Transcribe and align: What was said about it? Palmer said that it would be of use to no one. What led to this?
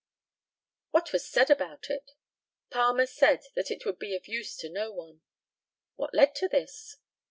What 0.89 1.13
was 1.13 1.29
said 1.29 1.51
about 1.51 1.91
it? 1.91 2.13
Palmer 2.71 3.05
said 3.05 3.43
that 3.53 3.69
it 3.69 3.85
would 3.85 3.99
be 3.99 4.15
of 4.15 4.27
use 4.27 4.57
to 4.57 4.67
no 4.67 4.91
one. 4.91 5.21
What 5.95 6.15
led 6.15 6.33
to 6.37 6.47
this? 6.47 6.97